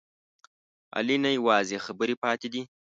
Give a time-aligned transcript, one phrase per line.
[0.97, 2.61] علي ته یوازې خبرې پاتې دي.